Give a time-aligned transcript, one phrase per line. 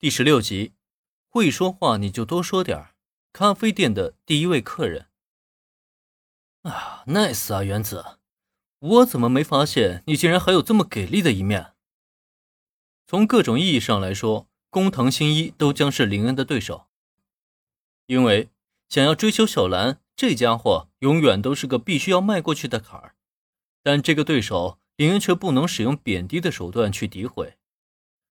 [0.00, 0.74] 第十六集，
[1.28, 2.90] 会说话你就多说点。
[3.32, 5.08] 咖啡店的第一位客人。
[6.62, 8.20] 啊，nice 啊，原子，
[8.78, 11.72] 我怎么没发现你竟然还有这么给力的一面？
[13.08, 16.86] 从各种意义上来说，工藤新一都将是林恩的对手。
[18.06, 18.50] 因为
[18.88, 23.16] 想要追求小兰，这家伙永远都是个必须要迈过去的坎儿。
[23.82, 27.58] 但这个对手，林恩却不能使用贬低的手段去诋毁，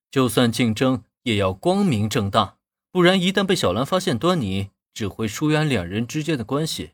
[0.10, 1.04] 就算竞争。
[1.28, 2.58] 也要光明正大，
[2.90, 6.94] 不然一旦被小兰发现端倪，只会疏远两人之间的关系。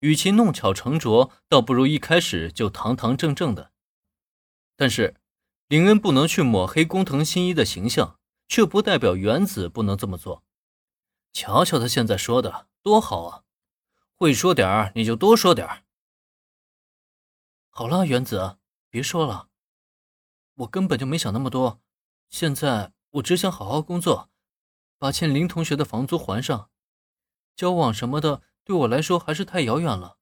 [0.00, 3.70] 与其弄巧成拙，倒不如一开始就堂堂正正的。
[4.74, 5.14] 但是，
[5.68, 10.42] 林恩不能去抹黑工藤新一的形象，却不代表原子不能这么做。
[11.32, 13.44] 瞧瞧他现在说的多好啊！
[14.16, 15.84] 会说点儿你就多说点儿。
[17.70, 18.56] 好了，原子，
[18.90, 19.50] 别说了，
[20.56, 21.80] 我根本就没想那么多。
[22.28, 22.92] 现在。
[23.12, 24.30] 我只想好好工作，
[24.98, 26.70] 把欠林同学的房租还上。
[27.54, 30.16] 交往什么的，对我来说还是太遥远了。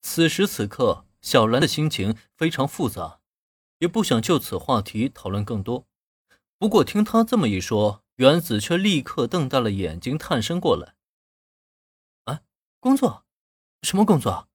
[0.00, 3.20] 此时此刻，小兰的心情非常复杂，
[3.78, 5.86] 也不想就此话题讨论更多。
[6.56, 10.94] 不过听他这么一说，原子却立刻瞪大了眼睛，探身过来
[12.24, 12.40] ：“啊，
[12.78, 13.26] 工作？
[13.82, 14.48] 什么工作？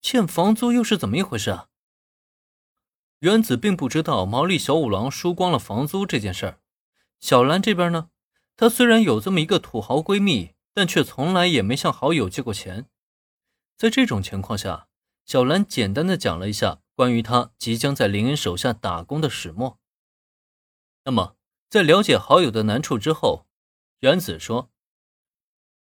[0.00, 1.68] 欠房租又是怎么一回事啊？”
[3.20, 6.60] 原子并不知道毛利小五郎输光了房租这件事儿。
[7.20, 8.10] 小兰这边呢，
[8.56, 12.88] 她虽然有这么一个土豪闺蜜，但却从来也没向好友借过钱。
[13.76, 14.88] 在这种情况下，
[15.26, 19.78] 小兰简单的讲了一下关于她即将在林恩手下打工的始末。
[21.04, 21.36] 那么，
[21.68, 23.46] 在了解好友的难处之后，
[24.00, 24.70] 原子说：“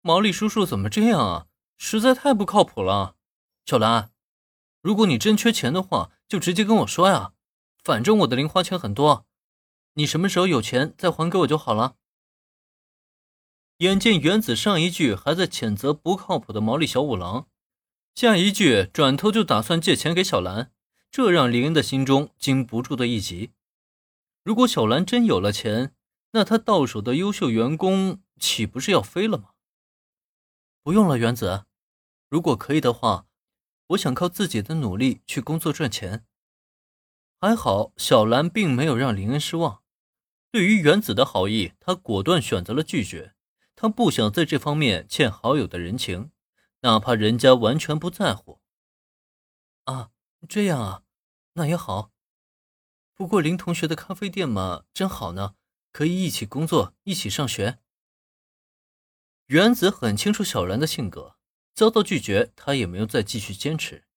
[0.01, 1.47] 毛利叔叔怎么这样啊？
[1.77, 3.15] 实在太不靠谱了。
[3.65, 4.11] 小兰，
[4.81, 7.33] 如果你真缺钱的话，就直接跟我说呀，
[7.83, 9.25] 反正我的零花钱很多。”
[9.97, 11.95] 你什么时候有钱再还给我就好了。
[13.79, 17.47] 眼见原子上一句还在谴责不靠谱的毛利小五郎，
[18.13, 20.71] 下一句转头就打算借钱给小兰，
[21.09, 23.53] 这让林恩的心中禁不住的一急。
[24.43, 25.95] 如果小兰真有了钱，
[26.31, 29.49] 那他到手的优秀员工岂不是要飞了吗？
[30.83, 31.65] 不用了，原子，
[32.29, 33.25] 如果可以的话，
[33.87, 36.27] 我想靠自己的努力去工作赚钱。
[37.39, 39.81] 还好，小兰并没有让林恩失望。
[40.51, 43.33] 对于原子的好意，他果断选择了拒绝。
[43.75, 46.31] 他不想在这方面欠好友的人情，
[46.81, 48.59] 哪怕人家完全不在乎。
[49.83, 50.09] 啊，
[50.49, 51.03] 这样啊，
[51.53, 52.11] 那也好。
[53.13, 55.55] 不过林同学的咖啡店嘛，真好呢，
[55.91, 57.79] 可以一起工作，一起上学。
[59.47, 61.35] 原子很清楚小兰的性格，
[61.75, 64.07] 遭到拒绝，他也没有再继续坚持，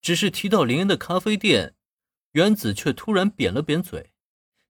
[0.00, 1.76] 只是提到林恩的咖啡店，
[2.32, 4.12] 原子却突然扁了扁嘴。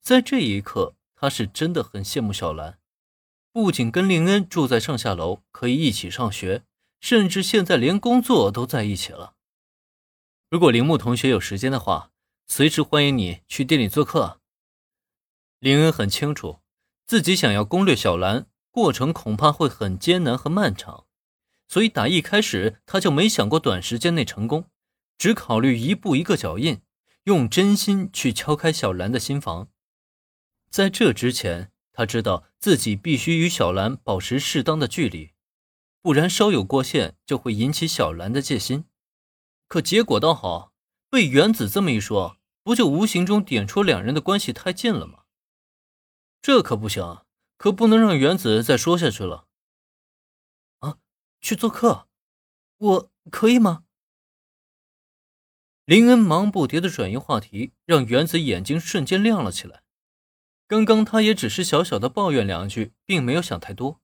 [0.02, 0.96] 在这一刻。
[1.24, 2.78] 他是真的很羡慕小兰，
[3.50, 6.64] 不仅跟林恩住在上下楼，可以一起上学，
[7.00, 9.32] 甚至现在连工作都在一起了。
[10.50, 12.10] 如果铃木同学有时间的话，
[12.46, 14.42] 随时欢迎你去店里做客。
[15.60, 16.58] 林恩很清楚，
[17.06, 21.06] 自己想要攻略小兰，过程恐怕会很艰难和漫长，
[21.68, 24.68] 所以打一开始他就没想过短时间内成功，
[25.16, 26.82] 只考虑一步一个脚印，
[27.22, 29.70] 用真心去敲开小兰的心房。
[30.74, 35.30] 在这之前，他知道自己必须与小兰保持适当的距离，
[36.02, 38.86] 不然稍有过线就会引起小兰的戒心。
[39.68, 40.72] 可结果倒好，
[41.08, 45.20] 被原子这么一说，不就无形中点出两人的关系太近了吗？
[46.42, 47.24] 这可不行，
[47.56, 49.46] 可不能让原子再说下去了。
[50.80, 50.98] 啊，
[51.40, 52.08] 去做客，
[52.78, 53.84] 我可以吗？
[55.84, 59.83] 林恩忙不迭的转移话题，让原子眼睛瞬间亮了起来。
[60.66, 64.00] 刚刚他也只是小小的抱怨两句，并没有想太多。